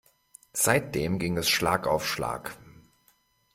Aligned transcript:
Seitdem 0.55 1.19
ging 1.19 1.37
es 1.37 1.47
Schlag 1.47 1.85
auf 1.85 2.07
Schlag. 2.07 2.57